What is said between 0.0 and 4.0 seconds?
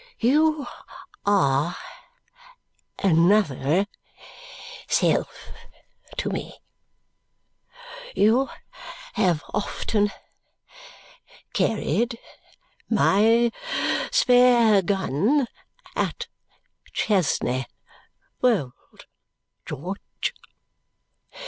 You are another